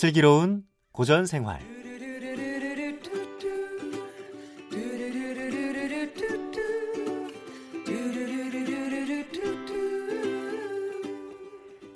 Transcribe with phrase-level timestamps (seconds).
[0.00, 1.60] 슬기로운 고전 생활.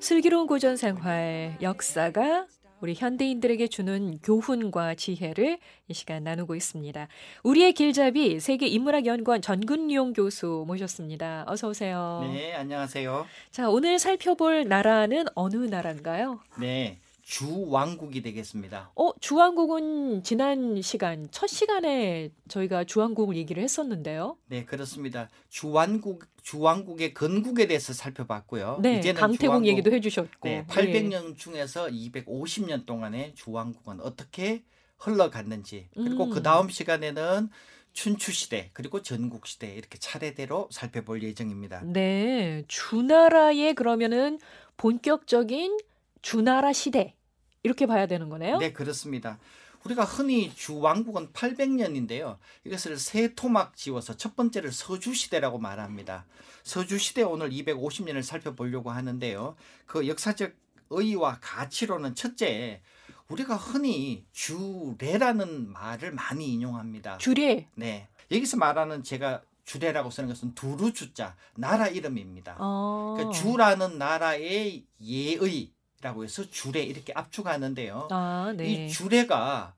[0.00, 2.46] 슬기로운 고전 생활 역사가
[2.82, 5.58] 우리 현대인들에게 주는 교훈과 지혜를
[5.88, 7.08] 이 시간 나누고 있습니다.
[7.42, 11.46] 우리의 길잡이 세계 인문학 연구원 전근용 교수 모셨습니다.
[11.48, 12.30] 어서 오세요.
[12.34, 13.24] 네, 안녕하세요.
[13.50, 16.40] 자, 오늘 살펴볼 나라는 어느 나라인가요?
[16.60, 18.92] 네, 주왕국이 되겠습니다.
[18.94, 24.36] 어, 주왕국은 지난 시간 첫 시간에 저희가 주왕국을 얘기를 했었는데요.
[24.46, 25.30] 네, 그렇습니다.
[25.48, 28.80] 주왕국 주왕국의 건국에 대해서 살펴봤고요.
[28.82, 30.48] 네, 강태공 주왕국, 얘기도 해주셨고.
[30.48, 34.62] 네, 800년 중에서 250년 동안의 주왕국은 어떻게
[34.98, 36.30] 흘러갔는지 그리고 음.
[36.30, 37.48] 그 다음 시간에는
[37.94, 41.80] 춘추 시대 그리고 전국 시대 이렇게 차례대로 살펴볼 예정입니다.
[41.84, 44.38] 네, 주나라의 그러면은
[44.76, 45.78] 본격적인
[46.24, 47.14] 주나라 시대
[47.62, 48.56] 이렇게 봐야 되는 거네요.
[48.56, 49.38] 네, 그렇습니다.
[49.84, 52.38] 우리가 흔히 주왕국은 800년인데요.
[52.64, 56.24] 이것을 세 토막 지워서 첫 번째를 서주시대라고 말합니다.
[56.62, 59.54] 서주시대 오늘 250년을 살펴보려고 하는데요.
[59.84, 60.52] 그 역사적
[60.88, 62.80] 의의와 가치로는 첫째,
[63.28, 67.18] 우리가 흔히 주례라는 말을 많이 인용합니다.
[67.18, 67.68] 주례.
[67.74, 68.08] 네.
[68.30, 72.56] 여기서 말하는 제가 주례라고 쓰는 것은 두루 주자, 나라 이름입니다.
[72.58, 73.14] 어.
[73.18, 78.08] 그 주라는 나라의 예의 라고 해서 주례 이렇게 압축하는데요.
[78.10, 78.68] 아, 네.
[78.68, 79.74] 이 주례가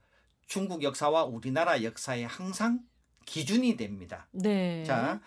[0.48, 2.80] 중국 역사와 우리나라 역사에 항상
[3.26, 4.26] 기준이 됩니다.
[4.32, 4.82] 네.
[4.82, 5.20] 자,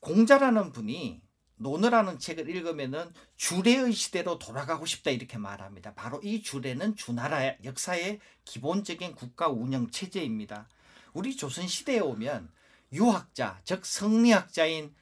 [0.00, 1.20] 공자라는 분이
[1.56, 5.92] 논어라는 책을 읽으면은 주례의 시대로 돌아가고 싶다 이렇게 말합니다.
[5.92, 10.66] 바로 이 주례는 주나라 역사의 기본적인 국가 운영 체제입니다.
[11.12, 12.50] 우리 조선 시대에 오면
[12.94, 14.94] 유학자, 즉 성리학자인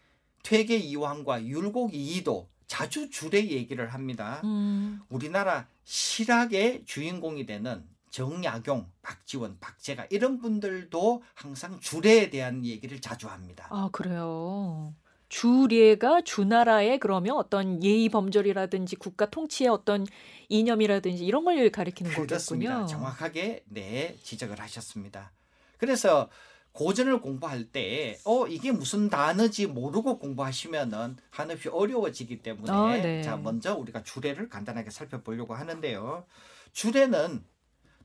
[0.43, 4.41] 퇴계 이황과 율곡 이이도 자주 주례 얘기를 합니다.
[4.45, 5.01] 음.
[5.09, 13.69] 우리나라 실학의 주인공이 되는 정약용, 박지원, 박재가 이런 분들도 항상 주례에 대한 얘기를 자주 합니다.
[13.71, 14.95] 아, 그래요.
[15.29, 20.07] 주례가 주나라의 그러면 어떤 예의 범절이라든지 국가 통치의 어떤
[20.49, 22.75] 이념이라든지 이런 걸 가리키는 그렇습니다.
[22.75, 22.87] 거겠군요.
[22.87, 25.33] 정확하게 네 지적을 하셨습니다.
[25.79, 26.29] 그래서
[26.77, 33.23] 고전을 공부할 때, 어, 이게 무슨 단어지 모르고 공부하시면은 한없이 어려워지기 때문에, 아, 네.
[33.23, 36.27] 자, 먼저 우리가 주례를 간단하게 살펴보려고 하는데요.
[36.73, 37.43] 주례는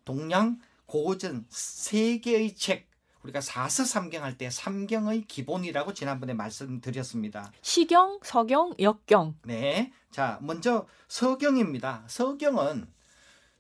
[0.06, 2.90] 동양 고전 세 개의 책,
[3.24, 7.52] 우리가 사서삼경 할 때 삼경의 기본이라고 지난번에 말씀드렸습니다.
[7.62, 9.36] 시경, 서경, 역경.
[9.44, 9.92] 네.
[10.12, 12.06] 자, 먼저 서경입니다.
[12.08, 12.88] 서경은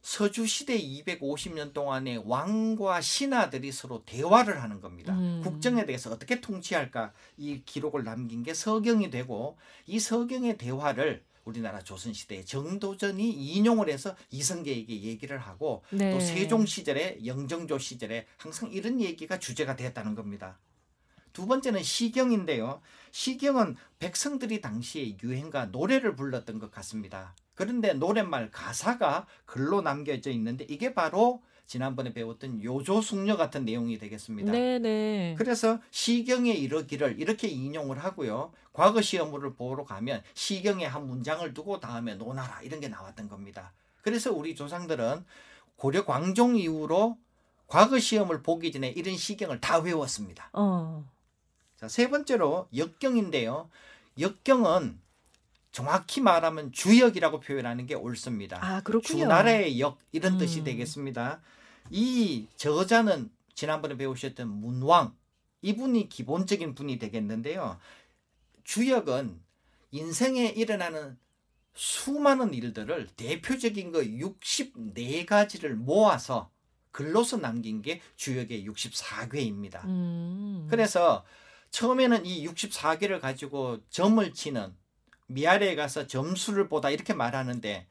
[0.01, 5.13] 서주 시대 250년 동안에 왕과 신하들이 서로 대화를 하는 겁니다.
[5.13, 5.41] 음.
[5.43, 12.13] 국정에 대해서 어떻게 통치할까 이 기록을 남긴 게 서경이 되고 이 서경의 대화를 우리나라 조선
[12.13, 16.11] 시대의 정도전이 인용을 해서 이성계에게 얘기를 하고 네.
[16.11, 20.59] 또 세종 시절에 영정조 시절에 항상 이런 얘기가 주제가 되었다는 겁니다.
[21.33, 22.81] 두 번째는 시경인데요.
[23.11, 27.35] 시경은 백성들이 당시에 유행가 노래를 불렀던 것 같습니다.
[27.55, 34.51] 그런데 노랫말 가사가 글로 남겨져 있는데 이게 바로 지난번에 배웠던 요조숙녀 같은 내용이 되겠습니다.
[34.51, 35.35] 네, 네.
[35.37, 38.51] 그래서 시경에 이르기를 이렇게 인용을 하고요.
[38.73, 43.71] 과거 시험을 보러 가면 시경에 한 문장을 두고 다음에 논하라 이런 게 나왔던 겁니다.
[44.01, 45.23] 그래서 우리 조상들은
[45.77, 47.17] 고려 광종 이후로
[47.67, 50.49] 과거 시험을 보기 전에 이런 시경을 다 외웠습니다.
[50.51, 51.05] 어.
[51.81, 53.67] 자, 세 번째로 역경인데요.
[54.19, 54.99] 역경은
[55.71, 58.59] 정확히 말하면 주역이라고 표현하는 게 옳습니다.
[58.61, 59.21] 아, 그렇군요.
[59.23, 60.63] 주나라의 역 이런 뜻이 음.
[60.65, 61.41] 되겠습니다.
[61.89, 65.15] 이 저자는 지난번에 배우셨던 문왕
[65.63, 67.79] 이분이 기본적인 분이 되겠는데요.
[68.63, 69.41] 주역은
[69.89, 71.17] 인생에 일어나는
[71.73, 76.51] 수많은 일들을 대표적인 거 64가지를 모아서
[76.91, 79.83] 글로서 남긴 게 주역의 64괴입니다.
[79.85, 80.67] 음.
[80.69, 81.25] 그래서
[81.71, 84.73] 처음에는 이 64개를 가지고 점을 치는
[85.27, 87.87] 미아래에 가서 점수를 보다 이렇게 말하는데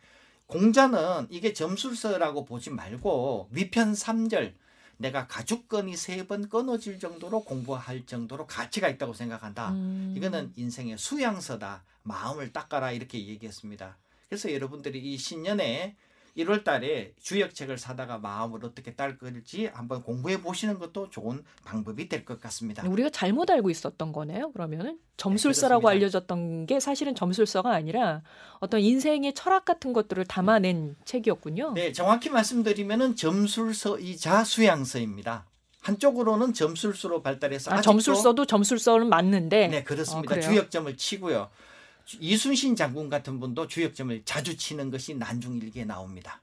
[0.47, 4.55] 공자는 이게 점술서라고 보지 말고 위편 3절
[4.99, 9.71] 내가 가죽건이 세 번 끊어질 정도로 공부할 정도로 가치가 있다고 생각한다.
[9.71, 10.13] 음.
[10.17, 11.83] 이거는 인생의 수양서다.
[12.03, 13.97] 마음을 닦아라 이렇게 얘기했습니다.
[14.29, 15.97] 그래서 여러분들이 이 신년에
[16.37, 22.41] 1월 달에 주역책을 사다가 마음을 어떻게 닦을지 한번 공부해 보시는 것도 좋은 방법이 될 것
[22.41, 22.87] 같습니다.
[22.89, 24.53] 우리가 잘못 알고 있었던 거네요.
[24.53, 25.91] 그러면은 점술서라고 그렇습니다.
[26.07, 28.23] 알려졌던 게 사실은 점술서가 아니라
[28.61, 31.73] 어떤 인생의 철학 같은 것들을 담아낸 책이었군요.
[31.75, 35.47] 네, 정확히 말씀드리면은 점술서이자 수양서입니다.
[35.83, 39.69] 한쪽으로는 점술서로 발달해서 아, 점술서도 점술서는 맞는데.
[39.69, 40.37] 네, 그렇습니다.
[40.37, 40.41] 어?
[40.41, 41.49] 주역점을 치고요.
[42.19, 46.41] 이순신 장군 같은 분도 주역점을 자주 치는 것이 난중일기에 나옵니다.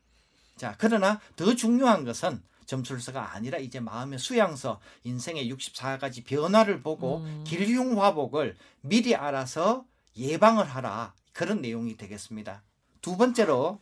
[0.56, 7.44] 자, 그러나 더 중요한 것은 점술서가 아니라 이제 마음의 수양서, 인생의 64가지 변화를 보고 음.
[7.46, 9.86] 길흉화복을 미리 알아서
[10.18, 11.14] 예방을 하라.
[11.32, 12.64] 그런 내용이 되겠습니다.
[13.02, 13.80] 두 번째로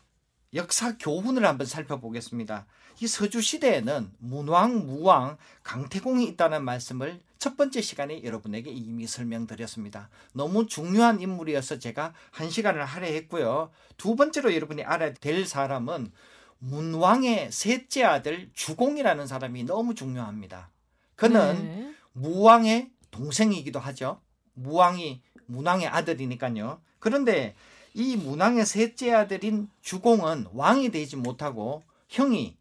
[0.56, 2.66] 역사 교훈을 한번 살펴보겠습니다.
[3.02, 10.10] 이 서주 시대에는 문왕, 무왕, 강태공이 있다는 말씀을 첫 번째 시간에 여러분에게 이미 설명드렸습니다.
[10.34, 13.70] 너무 중요한 인물이어서 제가 한 시간을 할애했고요.
[13.98, 16.12] 두 번째로 여러분이 알아야 될 사람은
[16.60, 20.72] 문왕의 셋째 아들 주공이라는 사람이 너무 중요합니다.
[21.16, 21.94] 그는 네.
[22.14, 24.22] 무왕의 동생이기도 하죠.
[24.54, 26.82] 무왕이 문왕의 아들이니까요.
[27.00, 27.56] 그런데
[27.96, 32.58] 이 문왕의 셋째 아들인 주공은 왕이 되지 못하고 형이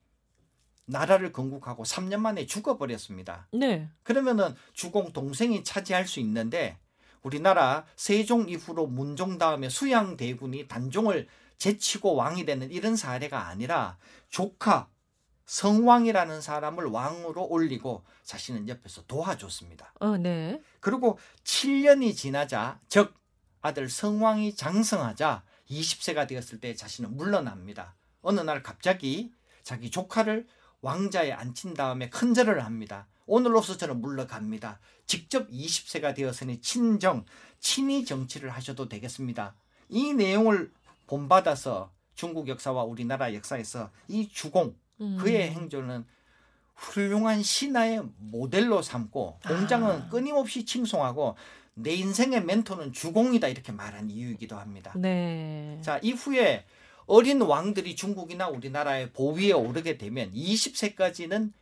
[0.86, 3.48] 나라를 건국하고 3년 만에 죽어버렸습니다.
[3.52, 3.88] 네.
[4.04, 6.78] 그러면은 주공 동생이 차지할 수 있는데
[7.22, 11.26] 우리나라 세종 이후로 문종 다음에 수양 대군이 단종을
[11.58, 13.98] 제치고 왕이 되는 이런 사례가 아니라
[14.28, 14.88] 조카
[15.46, 19.94] 성왕이라는 사람을 왕으로 올리고 자신은 옆에서 도와줬습니다.
[19.98, 20.62] 어, 네.
[20.78, 23.14] 그리고 7년이 지나자 즉
[23.64, 27.94] 아들 성왕이 장성하자 20세가 되었을 때 자신은 물러납니다.
[28.20, 29.32] 어느 날 갑자기
[29.62, 30.46] 자기 조카를
[30.82, 33.06] 왕자에 앉힌 다음에 큰절을 합니다.
[33.24, 34.80] 오늘로서 저는 물러갑니다.
[35.06, 37.24] 직접 20세가 되었으니 친정,
[37.58, 39.54] 친위 정치를 하셔도 되겠습니다.
[39.88, 40.70] 이 내용을
[41.06, 45.16] 본받아서 중국 역사와 우리나라 역사에서 이 주공, 음.
[45.18, 46.04] 그의 행조는
[46.74, 50.08] 훌륭한 신화의 모델로 삼고 공장은 아.
[50.10, 51.36] 끊임없이 칭송하고
[51.74, 54.92] 내 인생의 멘토는 주공이다 이렇게 말한 이유이기도 합니다.
[54.96, 55.78] 네.
[55.82, 56.64] 자 이후에
[57.06, 61.52] 어린 왕들이 중국이나 우리나라의 보위에 오르게 되면 20세까지는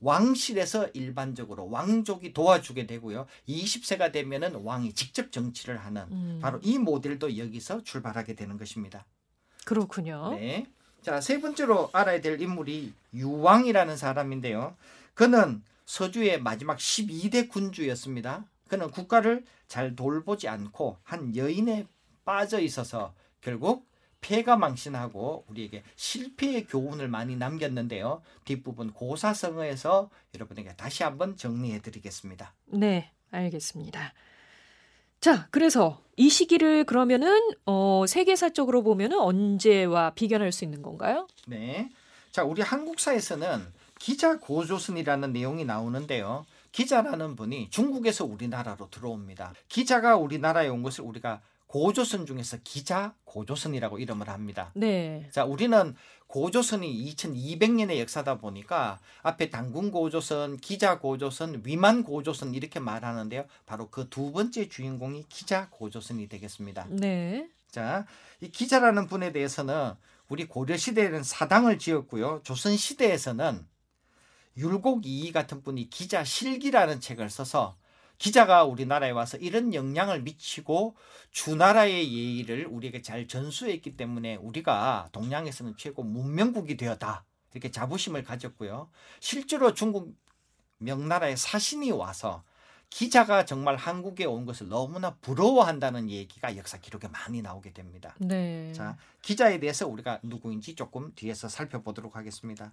[0.00, 3.26] 왕실에서 일반적으로 왕족이 도와주게 되고요.
[3.48, 6.38] 20세가 되면은 왕이 직접 정치를 하는 음.
[6.42, 9.06] 바로 이 모델도 여기서 출발하게 되는 것입니다.
[9.64, 10.34] 그렇군요.
[10.34, 10.66] 네.
[11.02, 14.76] 자, 세 번째로 알아야 될 인물이 유왕이라는 사람인데요.
[15.14, 18.44] 그는 서주의 마지막 12대 군주였습니다.
[18.72, 21.86] 그는 국가를 잘 돌보지 않고 한 여인에
[22.24, 23.86] 빠져 있어서 결국
[24.22, 28.22] 폐가 망신하고 우리에게 실패의 교훈을 많이 남겼는데요.
[28.46, 32.54] 뒷부분 고사성어에서 여러분에게 다시 한번 정리해 드리겠습니다.
[32.68, 34.14] 네, 알겠습니다.
[35.20, 41.28] 자, 그래서 이 시기를 그러면은 어, 세계사적으로 보면은 언제와 비견할 수 있는 건가요?
[41.46, 41.90] 네.
[42.30, 43.66] 자, 우리 한국사에서는
[43.98, 46.46] 기자 고조선이라는 내용이 나오는데요.
[46.72, 49.54] 기자라는 분이 중국에서 우리나라로 들어옵니다.
[49.68, 54.72] 기자가 우리나라에 온 것을 우리가 고조선 중에서 기자 고조선이라고 이름을 합니다.
[54.74, 55.26] 네.
[55.32, 55.94] 자, 우리는
[56.26, 63.46] 고조선이 2200년의 역사다 보니까 앞에 당군 고조선, 기자 고조선, 위만 고조선 이렇게 말하는데요.
[63.64, 66.88] 바로 그 두 번째 주인공이 기자 고조선이 되겠습니다.
[66.90, 67.48] 네.
[67.70, 68.04] 자,
[68.42, 69.94] 이 기자라는 분에 대해서는
[70.28, 72.40] 우리 고려 시대에는 사당을 지었고요.
[72.44, 73.66] 조선 시대에서는
[74.56, 77.76] 율곡 이이 같은 분이 기자 실기라는 책을 써서
[78.18, 80.94] 기자가 우리나라에 와서 이런 영향을 미치고
[81.32, 87.24] 주나라의 예의를 우리에게 잘 전수했기 때문에 우리가 동양에서는 최고 문명국이 되었다.
[87.52, 88.88] 이렇게 자부심을 가졌고요.
[89.20, 90.14] 실제로 중국
[90.78, 92.44] 명나라의 사신이 와서
[92.90, 98.14] 기자가 정말 한국에 온 것을 너무나 부러워한다는 얘기가 역사 기록에 많이 나오게 됩니다.
[98.18, 98.72] 네.
[98.74, 102.72] 자, 기자에 대해서 우리가 누구인지 조금 뒤에서 살펴보도록 하겠습니다.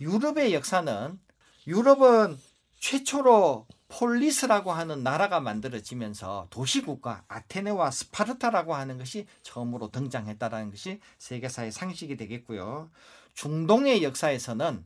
[0.00, 1.18] 유럽의 역사는
[1.66, 2.38] 유럽은
[2.80, 12.16] 최초로 폴리스라고 하는 나라가 만들어지면서 도시국가 아테네와 스파르타라고 하는 것이 처음으로 등장했다라는 것이 세계사의 상식이
[12.16, 12.90] 되겠고요.
[13.34, 14.84] 중동의 역사에서는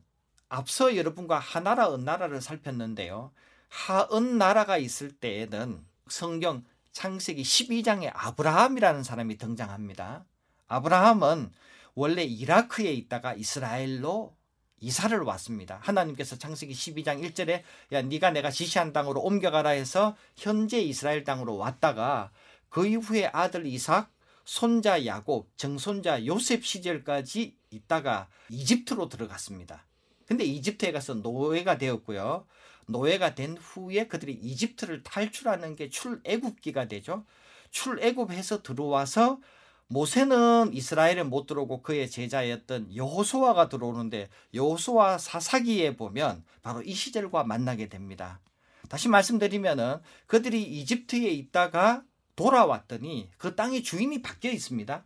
[0.49, 3.31] 앞서 여러분과 하나라 은나라를 살폈는데요.
[3.69, 10.25] 하은 나라가 있을 때에는 성경 창세기 12장에 아브라함이라는 사람이 등장합니다.
[10.67, 11.51] 아브라함은
[11.95, 14.36] 원래 이라크에 있다가 이스라엘로
[14.79, 15.79] 이사를 왔습니다.
[15.81, 22.31] 하나님께서 창세기 12장 1절에 야 네가 내가 지시한 땅으로 옮겨가라 해서 현재 이스라엘 땅으로 왔다가
[22.69, 24.11] 그 이후에 아들 이삭,
[24.45, 29.85] 손자 야곱, 정손자 요셉 시절까지 있다가 이집트로 들어갔습니다.
[30.25, 32.45] 근데 이집트에 가서 노예가 되었고요.
[32.87, 37.25] 노예가 된 후에 그들이 이집트를 탈출하는 게 출애굽기가 되죠.
[37.71, 39.39] 출애굽해서 들어와서
[39.89, 47.87] 모세는 이스라엘에 못 들어오고 그의 제자였던 여호수아가 들어오는데 여호수아 사사기에 보면 바로 이 시절과 만나게
[47.87, 48.41] 됩니다.
[48.89, 52.03] 다시 말씀드리면은 그들이 이집트에 있다가
[52.35, 55.05] 돌아왔더니 그 땅의 주인이 바뀌어 있습니다.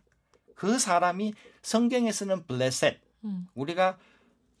[0.54, 3.46] 그 사람이 성경에서는 블레셋 음.
[3.54, 3.98] 우리가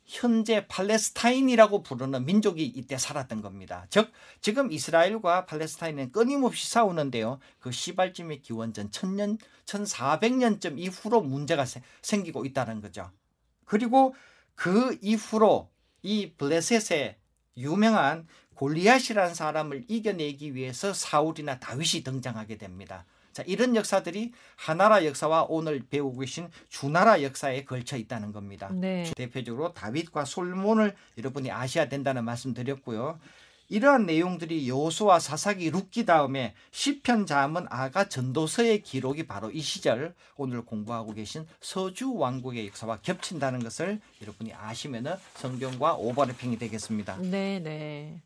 [0.04, 3.86] 현재 팔레스타인이라고 부르는 민족이 이때 살았던 겁니다.
[3.88, 7.38] 즉 지금 이스라엘과 팔레스타인은 끊임없이 싸우는데요.
[7.60, 13.10] 그 시발점의 기원전 1000년, 1400년쯤 이후로 문제가 세- 생기고 있다는 거죠.
[13.64, 14.14] 그리고
[14.54, 15.70] 그 이후로
[16.02, 17.16] 이 블레셋의
[17.56, 23.06] 유명한 골리앗이라는 사람을 이겨내기 위해서 사울이나 다윗이 등장하게 됩니다.
[23.32, 28.70] 자, 이런 역사들이 하나라 역사와 오늘 배우고 계신 주나라 역사에 걸쳐 있다는 겁니다.
[28.72, 29.10] 네.
[29.16, 33.18] 대표적으로 다윗과 솔몬을 여러분이 아셔야 된다는 말씀 드렸고요.
[33.72, 40.60] 이러한 내용들이 여호수아 사사기 룻기 다음에 시편 자문 아가 전도서의 기록이 바로 이 시절 오늘
[40.62, 47.16] 공부하고 계신 서주 왕국의 역사와 겹친다는 것을 여러분이 아시면은 성경과 오버래핑이 되겠습니다.
[47.22, 48.20] 네, 네.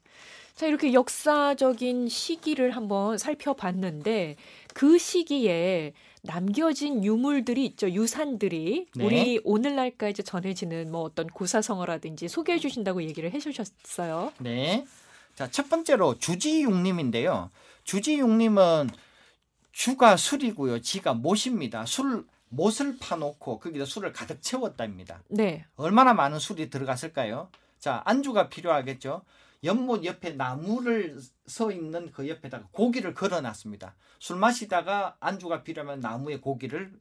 [0.57, 4.37] 자, 이렇게 역사적인 시기를 한번 살펴봤는데
[4.73, 7.91] 그 시기에 남겨진 유물들이 있죠.
[7.91, 9.05] 유산들이 네.
[9.05, 14.33] 우리 오늘날까지 전해지는 뭐 어떤 고사성어라든지 소개해 주신다고 얘기를 해 주셨어요.
[14.39, 14.87] 네.
[15.35, 17.51] 자, 첫 번째로 주지육림인데요.
[17.85, 18.89] 주지육림은
[19.73, 20.81] 주가 술이고요.
[20.81, 21.85] 지가 못입니다.
[21.85, 25.23] 술 못을 파놓고 거기다 술을 가득 채웠답니다.
[25.29, 25.67] 네.
[25.77, 27.51] 얼마나 많은 술이 들어갔을까요?
[27.79, 29.21] 자, 안주가 필요하겠죠.
[29.65, 33.95] 연못 옆에 나무를 서 있는 그 옆에다가 고기를 걸어 놨습니다.
[34.19, 36.93] 술 마시다가 안주가 필요하면 나무에 고기를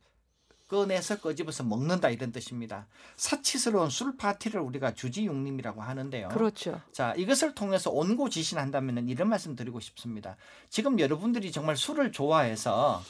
[0.67, 2.87] 꺼내서 꺼집어서 먹는다 이런 뜻입니다.
[3.17, 6.29] 사치스러운 술 파티를 우리가 주지육림이라고 하는데요.
[6.29, 6.81] 그렇죠.
[6.91, 10.37] 자, 이것을 통해서 온고지신한다면 이런 말씀 드리고 싶습니다.
[10.69, 13.03] 지금 여러분들이 정말 술을 좋아해서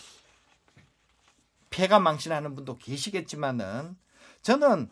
[1.70, 3.96] 폐가 망신하는 분도 계시겠지만은
[4.42, 4.90] 저는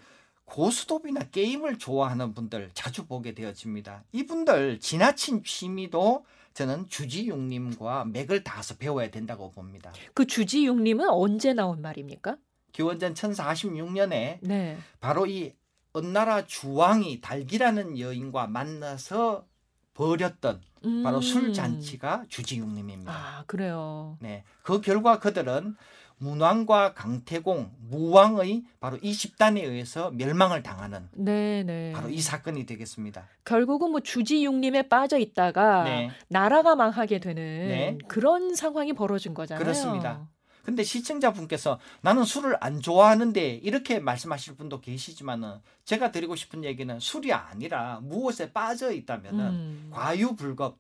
[0.54, 4.04] 고스톱이나 게임을 좋아하는 분들 자주 보게 되어집니다.
[4.12, 9.92] 이분들 지나친 취미도 저는 주지용님과 맥을 닿아서 배워야 된다고 봅니다.
[10.14, 12.38] 그 주지육림은 언제 나온 말입니까?
[12.72, 14.78] 기원전 1046년에 네.
[15.00, 15.54] 바로 이
[15.96, 19.48] 은나라 주왕이 달기라는 여인과 만나서
[19.96, 20.62] 벌였던
[21.04, 21.22] 바로 음.
[21.22, 23.12] 술 잔치가 주지육림입니다.
[23.12, 24.18] 아, 그래요.
[24.22, 25.76] 네, 그 결과 그들은
[26.18, 31.92] 문왕과 강태공, 무왕의 바로 이 집단에 의해서 멸망을 당하는 네, 네.
[31.94, 33.28] 바로 이 사건이 되겠습니다.
[33.46, 37.98] 결국은 뭐 주지육림에 빠져 있다가 네, 나라가 망하게 되는 네.
[38.08, 39.64] 그런 상황이 벌어진 거잖아요.
[39.64, 40.28] 그렇습니다.
[40.64, 47.34] 근데 시청자분께서 나는 술을 안 좋아하는데 이렇게 말씀하실 분도 계시지만은 제가 드리고 싶은 얘기는 술이
[47.34, 49.90] 아니라 무엇에 빠져 있다면은 음.
[49.92, 50.78] 과유불급.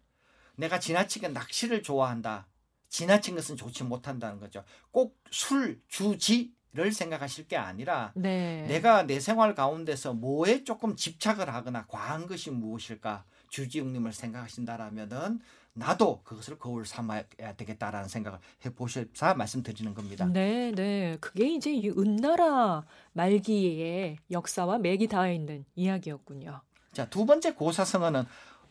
[0.56, 2.48] 내가 지나치게 낚시를 좋아한다.
[2.94, 4.64] 지나친 것은 좋지 못한다는 거죠.
[4.92, 8.66] 꼭 술, 주지 를 생각하실 게 아니라 네.
[8.68, 13.26] 내가 내 생활 가운데서 뭐에 조금 집착을 하거나 과한 것이 무엇일까?
[13.50, 15.40] 주지웅님을 생각하신다라면은
[15.74, 17.26] 나도 그것을 거울 삼아야
[17.58, 20.26] 되겠다라는 생각을 해보셔서 말씀드리는 겁니다.
[20.26, 21.18] 네, 네.
[21.22, 26.62] 그게 이제 이 은나라 말기의 역사와 맥이 닿아 있는 이야기였군요.
[26.92, 28.24] 자, 두 번째 고사성어는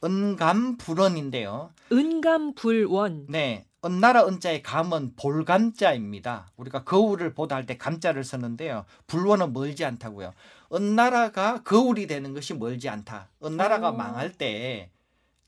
[0.03, 1.71] 은감불원인데요.
[1.93, 3.27] 은감불원.
[3.29, 3.67] 네.
[3.85, 6.49] 은나라 은자의 감은 볼감자입니다.
[6.57, 8.85] 우리가 거울을 보다 할 때 감자를 쓰는데요.
[9.09, 10.33] 불원은 멀지 않다고요.
[10.73, 13.29] 은나라가 거울이 되는 것이 멀지 않다.
[13.43, 13.93] 은나라가 오.
[13.93, 14.91] 망할 때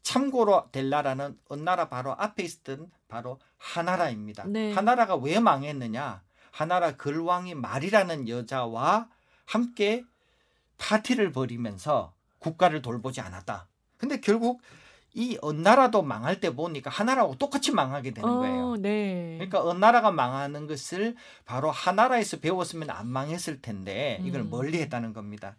[0.03, 4.45] 참고로 될 나라는 은나라 바로 앞에 있었던 바로 하나라입니다.
[4.47, 4.73] 네.
[4.73, 6.23] 하나라가 왜 망했느냐?
[6.51, 9.09] 하나라 글왕이 말이라는 여자와
[9.47, 10.05] 함께
[10.79, 13.67] 파티를 벌이면서 국가를 돌보지 않았다.
[13.97, 14.61] 근데 결국
[15.15, 18.73] 이 은나라도 망할 때 보니까 하나라하고 똑같이 망하게 되는 거예요.
[18.73, 19.37] 어, 네.
[19.39, 24.51] 그러니까 은나라가 망하는 것을 바로 하나라에서 배웠으면 안 망했을 텐데 이걸 음.
[24.51, 25.57] 멀리 했다는 겁니다.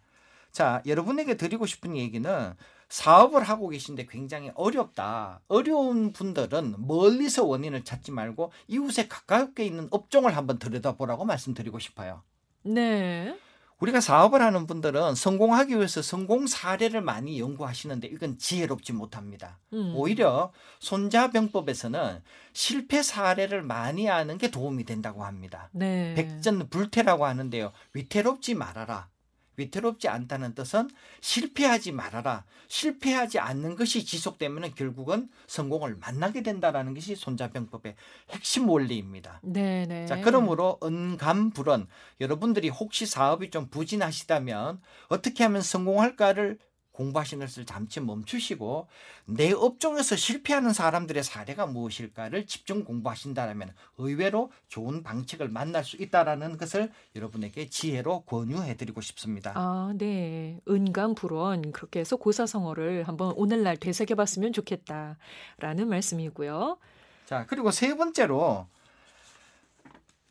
[0.52, 2.54] 자, 여러분에게 드리고 싶은 얘기는
[2.88, 5.40] 사업을 하고 계신데 굉장히 어렵다.
[5.48, 12.22] 어려운 분들은 멀리서 원인을 찾지 말고 이웃에 가깝게 있는 업종을 한번 들여다보라고 말씀드리고 싶어요.
[12.62, 13.36] 네.
[13.80, 19.58] 우리가 사업을 하는 분들은 성공하기 위해서 성공 사례를 많이 연구하시는데 이건 지혜롭지 못합니다.
[19.74, 19.92] 음.
[19.94, 22.22] 오히려 손자병법에서는
[22.54, 25.68] 실패 사례를 많이 아는 게 도움이 된다고 합니다.
[25.72, 26.14] 네.
[26.14, 27.72] 백전 불태라고 하는데요.
[27.92, 29.08] 위태롭지 말아라.
[29.56, 30.88] 위태롭지 않다는 뜻은
[31.20, 32.44] 실패하지 말아라.
[32.68, 37.94] 실패하지 않는 것이 지속되면 결국은 성공을 만나게 된다라는 것이 손자병법의
[38.30, 39.40] 핵심 원리입니다.
[39.42, 40.06] 네, 네.
[40.06, 41.88] 자, 그러므로 은감불원
[42.20, 46.58] 여러분들이 혹시 사업이 좀 부진하시다면 어떻게 하면 성공할까를
[46.96, 48.88] 공부하시는 것을 잠시 멈추시고
[49.26, 56.90] 내 업종에서 실패하는 사람들의 사례가 무엇일까를 집중 공부하신다면 의외로 좋은 방책을 만날 수 있다라는 것을
[57.14, 59.52] 여러분에게 지혜로 권유해 드리고 싶습니다.
[59.54, 60.58] 아, 네.
[60.68, 66.78] 은감불원 그렇게 해서 고사성어를 한번 오늘날 되새겨봤으면 좋겠다라는 말씀이고요.
[67.26, 68.66] 자, 그리고 세 번째로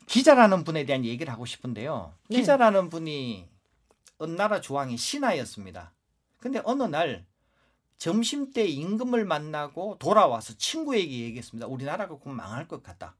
[0.06, 2.12] 기자라는 분에 대한 얘기를 하고 싶은데요.
[2.28, 2.38] 네.
[2.38, 3.48] 기자라는 분이
[4.20, 5.92] 은나라 주왕이 신하였습니다.
[6.46, 7.26] 근데 어느 날
[7.98, 11.66] 점심 때 임금을 만나고 돌아와서 친구에게 얘기했습니다.
[11.66, 13.16] 우리나라가 곧 망할 것 같다.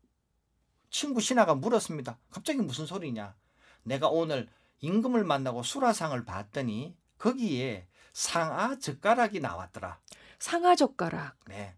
[0.91, 2.21] 친구 신하가 물었습니다.
[2.31, 3.35] 갑자기 무슨 소리냐?
[3.83, 9.99] 내가 오늘 임금을 만나고 수라상을 봤더니 거기에 상아 젓가락이 나왔더라.
[10.39, 11.35] 상하 젓가락.
[11.49, 11.75] 네.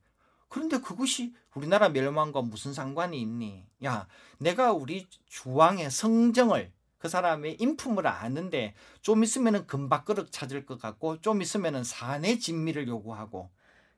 [0.50, 3.64] 그런데 그것이 우리나라 멸망과 무슨 상관이 있니?
[3.87, 11.21] 야, 내가 우리 주왕의 성정을 그 사람의 인품을 아는데 좀 있으면은 금박그릇 찾을 것 같고
[11.21, 13.50] 좀 있으면은 사내 진미를 요구하고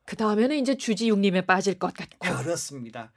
[0.05, 2.19] 그 다음에는 이제 주지육림에 빠질 것 같고.
[2.19, 3.13] 그렇습니다.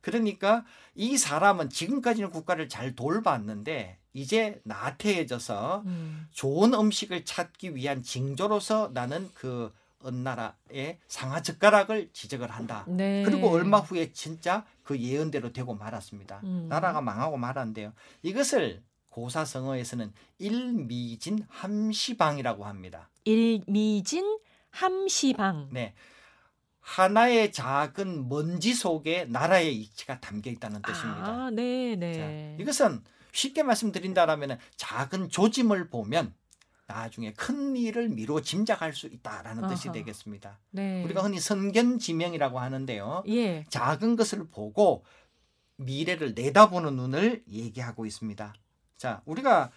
[0.00, 6.26] 그러니까 이 사람은 지금까지는 국가를 잘 돌봤는데 이제 나태해져서 음.
[6.32, 9.72] 좋은 음식을 찾기 위한 징조로서 나는 그
[10.04, 12.84] 은나라의 상하 젓가락을 지적을 한다.
[12.88, 13.22] 네.
[13.24, 16.40] 그리고 얼마 후에 진짜 그 예언대로 되고 말았습니다.
[16.44, 16.66] 음.
[16.68, 17.92] 나라가 망하고 말았는데요.
[18.22, 23.10] 이것을 고사성어에서는 일미진 함시방이라고 합니다.
[23.24, 24.38] 일미진
[24.70, 25.68] 함시방.
[25.70, 25.94] 네.
[26.80, 31.26] 하나의 작은 먼지 속에 나라의 이치가 담겨 있다는 뜻입니다.
[31.26, 32.56] 아, 네, 자, 네.
[32.58, 36.34] 이것은 쉽게 말씀드린다라면 작은 조짐을 보면
[36.92, 39.94] 나중에 큰 일을 미루어 짐작할 수 있다라는 뜻이 아하.
[39.94, 40.58] 되겠습니다.
[40.70, 41.02] 네.
[41.04, 43.24] 우리가 흔히 선견지명이라고 하는데요.
[43.28, 43.64] 예.
[43.70, 45.04] 작은 것을 보고
[45.76, 48.54] 미래를 내다보는 눈을 얘기하고 있습니다.
[48.98, 49.70] 자, 우리가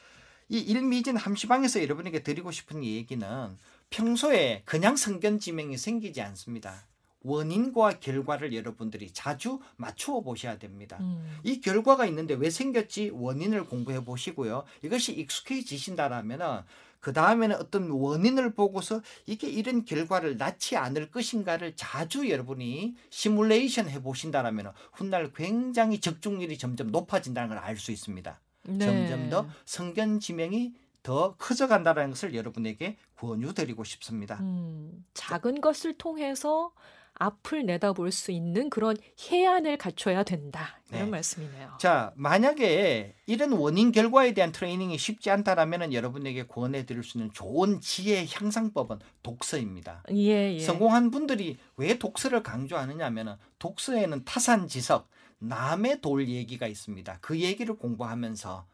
[0.50, 3.58] 이 일미진 함시방에서 여러분에게 드리고 싶은 얘기는
[3.90, 6.86] 평소에 그냥 선견지명이 생기지 않습니다.
[7.22, 10.98] 원인과 결과를 여러분들이 자주 맞추어 보셔야 됩니다.
[11.00, 11.40] 음.
[11.44, 14.64] 이 결과가 있는데 왜 생겼지 원인을 공부해 보시고요.
[14.84, 16.62] 이것이 익숙해지신다라면은
[17.06, 24.02] 그 다음에는 어떤 원인을 보고서 이게 이런 결과를 낳지 않을 것인가를 자주 여러분이 시뮬레이션 해
[24.02, 28.40] 보신다라면 훗날 굉장히 적중률이 점점 높아진다는 걸 알 수 있습니다.
[28.64, 28.80] 네.
[28.80, 34.40] 점점 더 성견 지명이 더 커져간다는 것을 여러분에게 권유드리고 싶습니다.
[34.40, 36.72] 음, 작은 것을 통해서
[37.18, 40.80] 앞을 내다볼 수 있는 그런 해안을 갖춰야 된다.
[40.90, 41.12] 이런 네.
[41.12, 41.78] 말씀이네요.
[41.80, 47.80] 자, 만약에 이런 원인 결과에 대한 트레이닝이 쉽지 않다라면 여러분에게 권해 드릴 수 있는 좋은
[47.82, 50.04] 지혜 향상법은 독서입니다.
[50.12, 50.60] 예, 예.
[50.60, 57.20] 성공한 분들이 왜 독서를 강조하느냐면은 독서에는 타산지석, 남의 돌 얘기가 있습니다.
[57.22, 58.66] 그 얘기를 공부하면서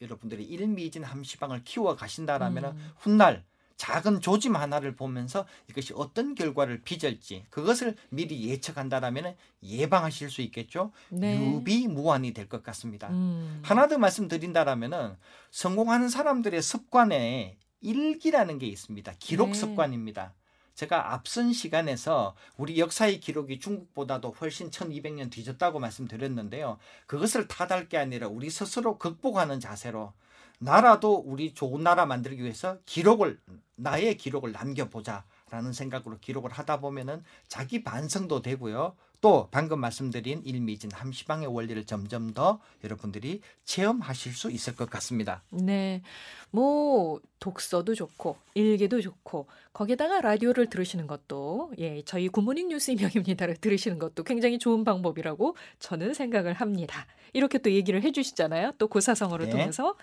[0.00, 2.90] 여러분들이 일미진 함시방을 키워 가신다라면 음.
[2.98, 3.44] 훗날
[3.76, 10.92] 작은 조짐 하나를 보면서 이것이 어떤 결과를 빚을지 그것을 미리 예측한다라면 예방하실 수 있겠죠.
[11.10, 11.38] 네.
[11.40, 13.08] 유비무환이 될 것 같습니다.
[13.08, 13.60] 음.
[13.64, 15.16] 하나 더 말씀드린다라면은
[15.50, 19.12] 성공하는 사람들의 습관에 일기라는 게 있습니다.
[19.18, 19.54] 기록 네.
[19.54, 20.34] 습관입니다.
[20.74, 26.78] 제가 앞선 시간에서 우리 역사의 기록이 중국보다도 훨씬 1200년 뒤졌다고 말씀드렸는데요.
[27.06, 30.12] 그것을 탓할 게 아니라 우리 스스로 극복하는 자세로
[30.58, 33.40] 나라도 우리 좋은 나라 만들기 위해서 기록을
[33.76, 38.96] 나의 기록을 남겨보자 라는 생각으로 기록을 하다 보면은 자기 반성도 되고요.
[39.20, 45.42] 또 방금 말씀드린 일미진 함시방의 원리를 점점 더 여러분들이 체험하실 수 있을 것 같습니다.
[45.50, 46.02] 네.
[46.50, 53.98] 뭐 독서도 좋고 일기도 좋고 거기다가 라디오를 들으시는 것도 예, 저희 굿모닝 뉴스 임명입니다를 들으시는
[53.98, 57.06] 것도 굉장히 좋은 방법이라고 저는 생각을 합니다.
[57.32, 58.72] 이렇게 또 얘기를 해 주시잖아요.
[58.76, 59.52] 또 고사성어를 네.
[59.52, 59.94] 통해서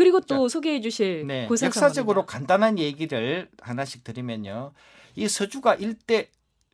[0.00, 4.72] 그리고 또 소개해 주실 네, 역사적으로 간단한 얘기를 하나씩 드리면요.
[5.14, 6.30] 이 서주가 일대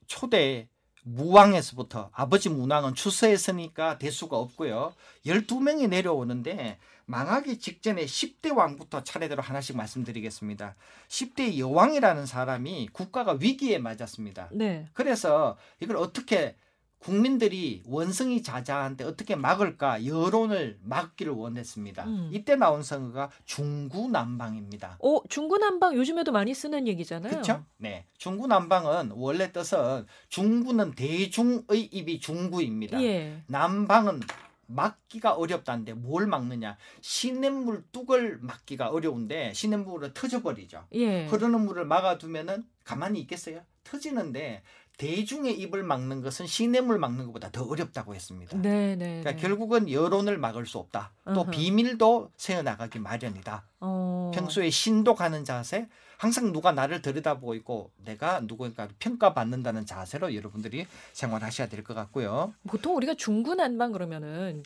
[0.07, 0.69] 초대
[1.03, 4.95] 무왕에서부터 아버지 문왕은 추서했으니까 대수가 없고요.
[5.27, 10.77] 12명이 내려오는데 망하기 직전에 10대 왕부터 차례대로 하나씩 말씀드리겠습니다.
[11.09, 14.51] 10대 여왕이라는 사람이 국가가 위기에 맞았습니다.
[14.53, 14.87] 네.
[14.93, 16.55] 그래서 이걸 어떻게
[16.99, 22.05] 국민들이 원성이 자자한데 어떻게 막을까 여론을 막기를 원했습니다.
[22.05, 22.31] 음.
[22.33, 24.99] 이때 나온 선거가 중구난방입니다.
[25.01, 27.31] 어, 중구난방 요즘에도 많이 쓰는 얘기잖아요.
[27.31, 27.65] 그렇죠?
[27.77, 28.07] 네.
[28.19, 33.01] 중구난방은 원래 뜻은 중구는 대중의 입이 중구입니다.
[33.03, 33.43] 예.
[33.47, 34.21] 난방은
[34.67, 36.77] 막기가 어렵다는데 뭘 막느냐?
[37.01, 40.87] 시냇물 뚝을 막기가 어려운데 시냇물을 터져버리죠.
[40.93, 41.27] 예.
[41.27, 43.61] 흐르는 물을 막아두면은 가만히 있겠어요?
[43.85, 44.63] 터지는데
[44.97, 48.57] 대중의 입을 막는 것은 시냇물 막는 것보다 더 어렵다고 했습니다.
[48.57, 49.21] 네, 네.
[49.21, 49.37] 그러니까 네.
[49.37, 51.13] 결국은 여론을 막을 수 없다.
[51.35, 51.51] 또 어허.
[51.51, 53.67] 비밀도 새어나가기 마련이다.
[53.81, 54.31] 어.
[54.35, 61.85] 평소에 신독하는 자세, 항상 누가 나를 들여다보고 있고 내가 누구인가 평가받는다는 자세로 여러분들이 생활하셔야 될
[61.85, 62.55] 것 같고요.
[62.67, 64.63] 보통 우리가 중구난방 그러면은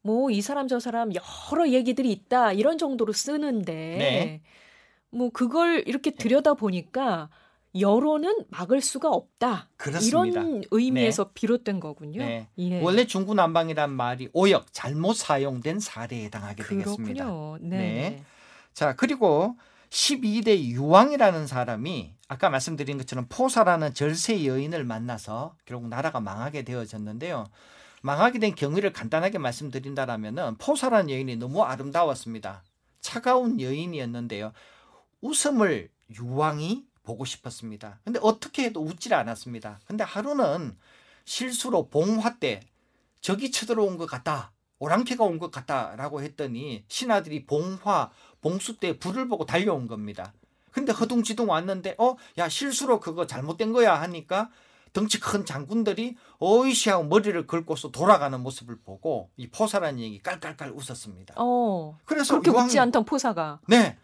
[0.00, 1.10] 뭐 이 사람 저 사람
[1.52, 4.42] 여러 얘기들이 있다 이런 정도로 쓰는데 네.
[5.10, 7.28] 뭐 그걸 이렇게 들여다 보니까
[7.74, 10.40] 여론은 막을 수가 없다 그렇습니다.
[10.40, 12.20] 이런 의미에서 비롯된 거군요.
[12.20, 12.48] 네.
[12.58, 12.80] 예.
[12.80, 17.24] 원래 중구난방이란 말이 오역, 잘못 사용된 사례에 해당하게 되겠습니다.
[17.24, 17.58] 그렇군요.
[17.60, 17.76] 네.
[17.78, 18.24] 네.
[18.72, 19.56] 자, 그리고
[19.90, 27.46] 12대 유왕이라는 사람이 아까 말씀드린 것처럼 포사라는 절세 여인을 만나서 결국 나라가 망하게 되어졌는데요.
[28.02, 32.62] 망하게 된 경위를 간단하게 말씀드린다라면은 포사라는 여인이 너무 아름다웠습니다.
[33.00, 34.52] 차가운 여인이었는데요.
[35.20, 38.00] 웃음을 유왕이 보고 싶었습니다.
[38.04, 39.80] 근데 어떻게 해도 웃질 않았습니다.
[39.86, 40.76] 근데 하루는
[41.24, 42.60] 실수로 봉화 때
[43.22, 44.52] 적이 쳐들어온 것 같다.
[44.78, 48.10] 오랑캐가 온 것 같다라고 했더니 신하들이 봉화,
[48.42, 50.34] 봉수 때 불을 보고 달려온 겁니다.
[50.70, 54.50] 근데 허둥지둥 왔는데 어, 야 실수로 그거 잘못된 거야 하니까
[54.92, 61.34] 덩치 큰 장군들이 어이씨 하고 머리를 긁고서 돌아가는 모습을 보고 이 포사라는 얘기 깔깔깔 웃었습니다.
[61.38, 61.98] 어.
[62.04, 63.60] 그래서 그렇게 유황이- 웃지 않던 포사가.
[63.66, 63.96] 네.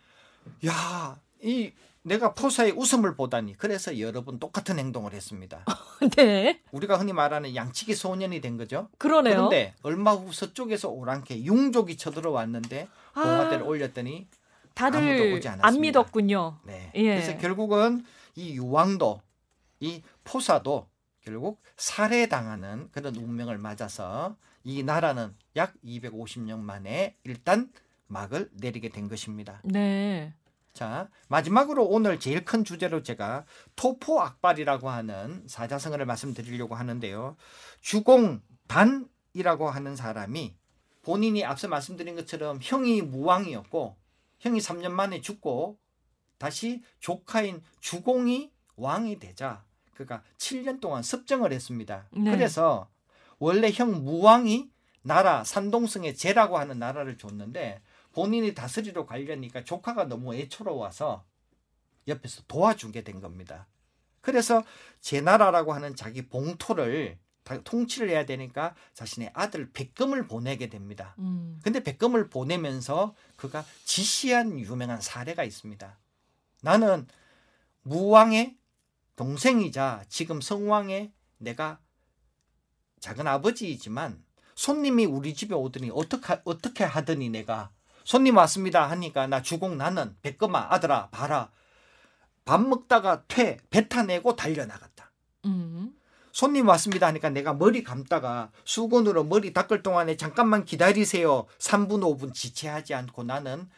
[0.67, 1.73] 야, 이
[2.05, 5.65] 내가 포사의 웃음을 보다니 그래서 여러분 똑같은 행동을 했습니다.
[6.17, 6.61] 네.
[6.71, 8.89] 우리가 흔히 말하는 양치기 소년이 된 거죠.
[8.99, 9.37] 그러네요.
[9.37, 14.29] 그런데 얼마 후 서쪽에서 오랑캐 융족이 쳐들어왔는데 봉화대를 올렸더니
[14.75, 15.65] 아무도 다들.
[15.65, 16.59] 안 믿었군요.
[16.65, 16.91] 네.
[16.95, 17.03] 예.
[17.15, 18.05] 그래서 결국은
[18.37, 19.23] 이 유왕도
[19.81, 20.89] 이 포사도
[21.23, 27.71] 결국 살해당하는 그런 운명을 맞아서 이 나라는 약 250년 만에 일단
[28.09, 29.63] 막을 내리게 된 것입니다.
[29.65, 30.35] 네.
[30.75, 33.45] 자, 마지막으로 오늘 제일 큰 주제로 제가
[33.77, 37.37] 토포 악발이라고 하는 사자성어를 말씀드리려고 하는데요.
[37.81, 40.57] 주공단이라고 하는 사람이
[41.03, 43.97] 본인이 앞서 말씀드린 것처럼 형이 무왕이었고
[44.41, 45.79] 형이 3년 만에 죽고
[46.39, 52.09] 다시 조카인 주공이 왕이 되자 그가 7년 동안 섭정을 했습니다.
[52.11, 52.33] 네.
[52.33, 52.91] 그래서
[53.39, 54.71] 원래 형 무왕이
[55.03, 57.81] 나라 산동성의 제라고 하는 나라를 줬는데
[58.15, 61.25] 본인이 다스리러 가려니까 조카가 너무 애처로워서
[62.09, 63.67] 옆에서 도와주게 된 겁니다.
[64.21, 64.65] 그래서
[65.01, 71.15] 제 나라라고 하는 자기 봉토를 다 통치를 해야 되니까 자신의 아들 백금을 보내게 됩니다.
[71.19, 71.61] 음.
[71.63, 75.99] 근데 백금을 보내면서 그가 지시한 유명한 사례가 있습니다.
[76.63, 77.07] 나는
[77.83, 78.57] 무왕의
[79.17, 81.79] 동생이자 지금 성왕의 내가
[83.01, 84.25] 작은 아버지이지만
[84.55, 87.71] 손님이 우리 집에 오더니 어떻게 어떻게 하더니 내가
[88.05, 91.51] 손님 왔습니다 하니까 나 주공 나는 백금아 아들아 봐라
[92.45, 95.11] 밥 먹다가 퇴 뱉어내고 달려나갔다.
[95.47, 95.95] 음.
[96.33, 101.47] 손님 왔습니다 하니까 내가 머리 감다가 수건으로 머리 닦을 동안에 잠깐만 기다리세요.
[101.59, 103.69] 3분 5분 지체하지 않고 나는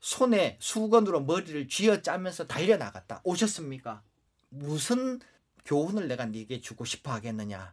[0.00, 3.22] 손에 수건으로 머리를 쥐어 짜면서 달려나갔다.
[3.24, 4.02] 오셨습니까?
[4.50, 5.18] 무슨
[5.64, 7.72] 교훈을 내가 네게 주고 싶어 하겠느냐?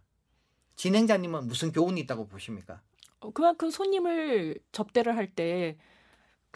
[0.78, 2.82] 진행자님은 무슨 교훈이 있다고 보십니까?
[3.20, 5.78] 어, 그만큼 손님을 접대를 할때그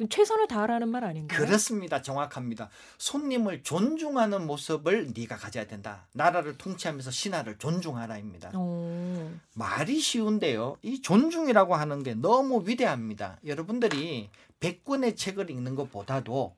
[0.09, 1.39] 최선을 다하라는 말 아닌가요?
[1.39, 2.01] 그렇습니다.
[2.01, 2.69] 정확합니다.
[2.97, 6.05] 손님을 존중하는 모습을 네가 가져야 된다.
[6.13, 8.57] 나라를 통치하면서 신하를 존중하라입니다.
[8.57, 9.31] 오.
[9.53, 10.77] 말이 쉬운데요.
[10.81, 13.39] 이 존중이라고 하는 게 너무 위대합니다.
[13.45, 14.29] 여러분들이
[14.59, 16.55] 100권의 책을 읽는 것보다도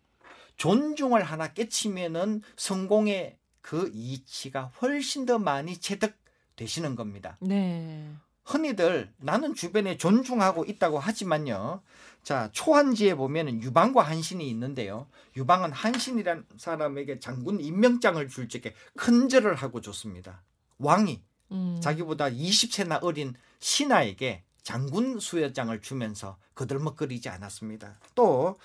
[0.58, 7.38] 존중을 하나 깨치면은 성공의 그 이치가 훨씬 더 많이 체득되시는 겁니다.
[7.42, 8.10] 네.
[8.46, 11.82] 흔히들 나는 주변에 존중하고 있다고 하지만요.
[12.28, 15.08] 자, 초한지에 보면은 유방과 한신이 있는데요.
[15.38, 20.44] 유방은 한신이란 사람에게 장군 임명장을 줄 적에 큰절을 하고 줬습니다.
[20.78, 21.22] 왕이
[21.54, 21.80] 음.
[21.82, 27.98] 자기보다 20세나 어린 신하에게 장군 수여장을 주면서 거들먹거리지 않았습니다.
[28.14, 28.60] 또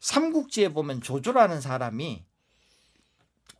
[0.00, 2.24] 삼국지에 보면 조조라는 사람이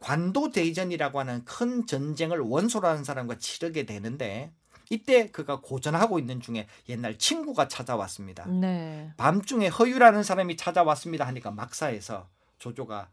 [0.00, 4.52] 관도 대전이라고 하는 큰 전쟁을 원소라는 사람과 치르게 되는데
[4.90, 8.46] 이때 그가 고전하고 있는 중에 옛날 친구가 찾아왔습니다.
[8.46, 9.12] 네.
[9.16, 13.10] 밤중에 허유라는 사람이 찾아왔습니다 하니까 막사에서 조조가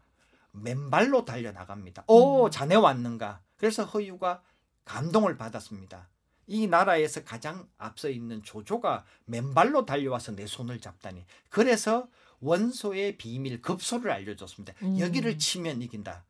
[0.52, 2.04] 맨발로 달려 나갑니다.
[2.06, 2.50] 오, 음.
[2.50, 3.40] 자네 왔는가?
[3.56, 4.42] 그래서 허유가
[4.84, 6.08] 감동을 받았습니다.
[6.46, 11.24] 이 나라에서 가장 앞서 있는 조조가 맨발로 달려와서 내 손을 잡다니.
[11.48, 12.08] 그래서
[12.40, 14.74] 원소의 비밀 급소를 알려줬습니다.
[14.82, 14.98] 음.
[14.98, 16.24] 여기를 치면 이긴다.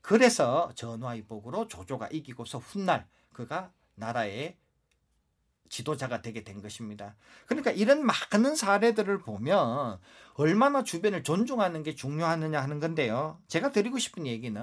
[0.00, 4.56] 그래서 전화위복으로 조조가 이기고서 훗날 그가 나라의
[5.72, 7.16] 지도자가 되게 된 것입니다.
[7.46, 9.98] 그러니까 이런 많은 사례들을 보면
[10.34, 13.40] 얼마나 주변을 존중하는 게 중요하느냐 하는 건데요.
[13.48, 14.62] 제가 드리고 싶은 얘기는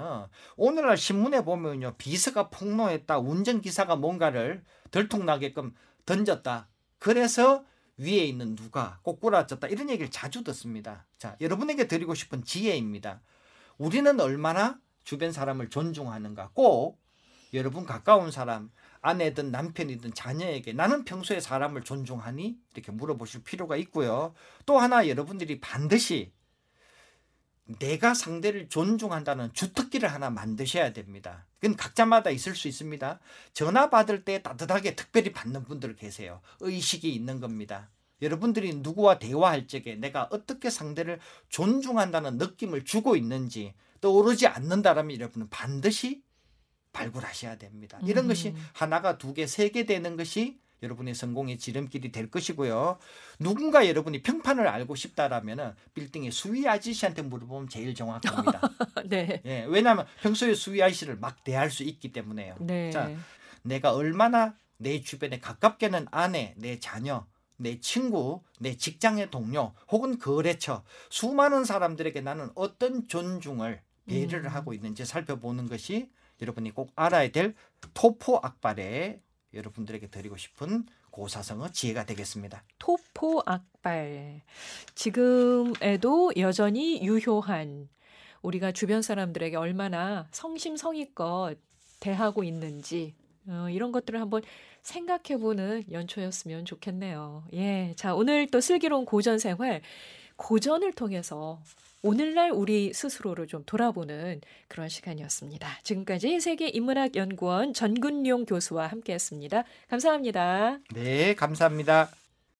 [0.56, 1.94] 오늘날 신문에 보면요.
[1.98, 3.18] 비서가 폭로했다.
[3.18, 5.74] 운전기사가 뭔가를 들통나게끔
[6.06, 6.68] 던졌다.
[7.00, 7.64] 그래서
[7.96, 9.66] 위에 있는 누가 꼬꾸라졌다.
[9.66, 11.06] 이런 얘기를 자주 듣습니다.
[11.18, 13.20] 자, 여러분에게 드리고 싶은 지혜입니다.
[13.78, 16.50] 우리는 얼마나 주변 사람을 존중하는가.
[16.54, 16.99] 꼭
[17.52, 22.56] 여러분 가까운 사람, 아내든 남편이든 자녀에게 나는 평소에 사람을 존중하니?
[22.74, 24.34] 이렇게 물어보실 필요가 있고요.
[24.66, 26.32] 또 하나 여러분들이 반드시
[27.78, 31.46] 내가 상대를 존중한다는 주특기를 하나 만드셔야 됩니다.
[31.60, 33.20] 그건 각자마다 있을 수 있습니다.
[33.52, 36.40] 전화 받을 때 따뜻하게 특별히 받는 분들 계세요.
[36.60, 37.90] 의식이 있는 겁니다.
[38.22, 46.22] 여러분들이 누구와 대화할 적에 내가 어떻게 상대를 존중한다는 느낌을 주고 있는지 떠오르지 않는다라면 여러분은 반드시
[46.92, 47.98] 발굴하셔야 됩니다.
[48.04, 48.28] 이런 음.
[48.28, 52.98] 것이 하나가 두 개, 세 개 되는 것이 여러분의 성공의 지름길이 될 것이고요.
[53.38, 58.60] 누군가 여러분이 평판을 알고 싶다라면은 빌딩의 수위 아저씨한테 물어보면 제일 정확합니다.
[59.06, 59.42] 네.
[59.44, 62.56] 예, 왜냐하면 평소에 수위 아저씨를 막 대할 수 있기 때문에요.
[62.60, 62.90] 네.
[62.90, 63.10] 자,
[63.62, 67.26] 내가 얼마나 내 주변에 가깝게는 아내, 내 자녀,
[67.58, 74.50] 내 친구, 내 직장의 동료, 혹은 거래처, 수많은 사람들에게 나는 어떤 존중을 배려를 음.
[74.54, 77.54] 하고 있는지 살펴보는 것이 여러분이 꼭 알아야 될
[77.94, 79.20] 토포 악발에
[79.52, 82.62] 여러분들에게 드리고 싶은 고사성어 지혜가 되겠습니다.
[82.78, 84.42] 토포 악발.
[84.94, 87.88] 지금에도 여전히 유효한
[88.42, 91.58] 우리가 주변 사람들에게 얼마나 성심성의껏
[91.98, 93.14] 대하고 있는지
[93.46, 94.42] 어, 이런 것들을 한번
[94.82, 97.44] 생각해보는 연초였으면 좋겠네요.
[97.52, 99.82] 예, 자 오늘 또 슬기로운 고전 생활
[100.40, 101.60] 고전을 통해서
[102.02, 105.68] 오늘날 우리 스스로를 좀 돌아보는 그런 시간이었습니다.
[105.82, 109.64] 지금까지 세계인문학연구원 전근용 교수와 함께했습니다.
[109.88, 110.78] 감사합니다.
[110.94, 112.10] 네, 감사합니다.